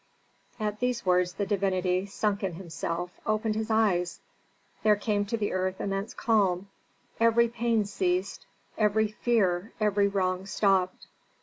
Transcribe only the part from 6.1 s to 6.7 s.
calm.